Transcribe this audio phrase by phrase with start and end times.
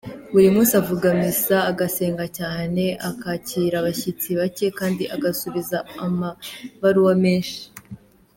[0.33, 7.61] Buri munsi avuga Misa, agasenga cyane, akakira abashyitsi bake kandi agasubiza amabaruwa menshi.